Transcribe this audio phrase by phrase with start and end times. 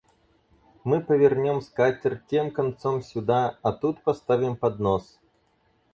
[0.83, 5.19] Мы повернем скатерть тем концом сюда, а тут поставим поднос.